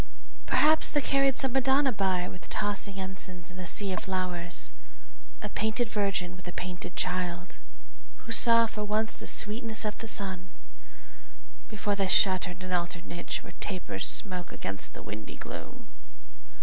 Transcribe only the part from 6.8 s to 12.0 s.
Child, Who saw for once the sweetness of the sun Before